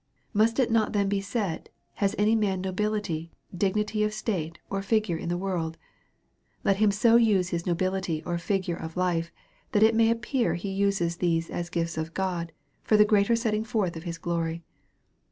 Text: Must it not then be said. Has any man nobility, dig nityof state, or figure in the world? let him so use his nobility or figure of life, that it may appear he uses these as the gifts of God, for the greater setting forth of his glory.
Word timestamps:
Must 0.33 0.57
it 0.57 0.71
not 0.71 0.93
then 0.93 1.07
be 1.09 1.21
said. 1.21 1.69
Has 2.01 2.15
any 2.17 2.33
man 2.33 2.59
nobility, 2.61 3.31
dig 3.55 3.75
nityof 3.75 4.11
state, 4.11 4.57
or 4.67 4.81
figure 4.81 5.15
in 5.15 5.29
the 5.29 5.37
world? 5.37 5.77
let 6.63 6.77
him 6.77 6.89
so 6.89 7.17
use 7.17 7.49
his 7.49 7.67
nobility 7.67 8.23
or 8.23 8.39
figure 8.39 8.75
of 8.75 8.97
life, 8.97 9.31
that 9.73 9.83
it 9.83 9.93
may 9.93 10.09
appear 10.09 10.55
he 10.55 10.71
uses 10.71 11.17
these 11.17 11.51
as 11.51 11.67
the 11.69 11.73
gifts 11.73 11.99
of 11.99 12.15
God, 12.15 12.51
for 12.81 12.97
the 12.97 13.05
greater 13.05 13.35
setting 13.35 13.63
forth 13.63 13.95
of 13.95 14.01
his 14.01 14.17
glory. 14.17 14.63